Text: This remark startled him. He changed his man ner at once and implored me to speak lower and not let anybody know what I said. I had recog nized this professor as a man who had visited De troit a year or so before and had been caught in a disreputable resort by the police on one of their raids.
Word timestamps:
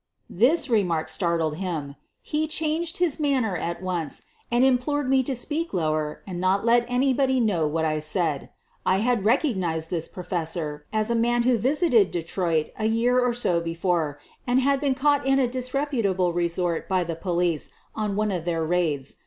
This 0.31 0.67
remark 0.67 1.09
startled 1.09 1.57
him. 1.57 1.95
He 2.23 2.47
changed 2.47 2.97
his 2.97 3.19
man 3.19 3.43
ner 3.43 3.55
at 3.55 3.83
once 3.83 4.23
and 4.49 4.65
implored 4.65 5.07
me 5.07 5.21
to 5.21 5.35
speak 5.35 5.73
lower 5.75 6.23
and 6.25 6.41
not 6.41 6.65
let 6.65 6.85
anybody 6.89 7.39
know 7.39 7.67
what 7.67 7.85
I 7.85 7.99
said. 7.99 8.49
I 8.83 8.97
had 8.97 9.23
recog 9.23 9.55
nized 9.57 9.89
this 9.89 10.07
professor 10.07 10.87
as 10.91 11.11
a 11.11 11.15
man 11.15 11.43
who 11.43 11.51
had 11.51 11.61
visited 11.61 12.09
De 12.09 12.23
troit 12.23 12.69
a 12.79 12.85
year 12.87 13.19
or 13.19 13.31
so 13.35 13.61
before 13.61 14.19
and 14.47 14.59
had 14.59 14.81
been 14.81 14.95
caught 14.95 15.23
in 15.23 15.37
a 15.37 15.47
disreputable 15.47 16.33
resort 16.33 16.89
by 16.89 17.03
the 17.03 17.15
police 17.15 17.69
on 17.93 18.15
one 18.15 18.31
of 18.31 18.43
their 18.43 18.65
raids. 18.65 19.17